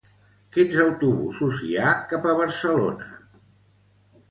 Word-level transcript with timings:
Quins 0.55 0.71
autobusos 0.83 1.61
hi 1.67 1.77
ha 1.83 1.93
cap 2.15 2.27
a 2.33 2.35
Barcelona? 2.41 3.13